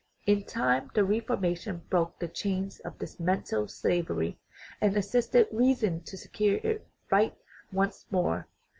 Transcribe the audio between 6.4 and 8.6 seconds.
its right once more.